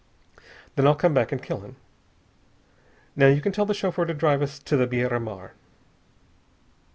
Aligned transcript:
Then 0.75 0.87
I'll 0.87 0.95
come 0.95 1.13
back 1.13 1.31
and 1.31 1.43
kill 1.43 1.59
him. 1.59 1.75
Now 3.15 3.27
you 3.27 3.39
can 3.39 3.51
tell 3.51 3.67
the 3.67 3.73
chauffeur 3.75 4.05
to 4.05 4.15
drive 4.15 4.41
us 4.41 4.57
to 4.57 4.75
the 4.75 4.87
Biera 4.87 5.19
Mar." 5.21 5.53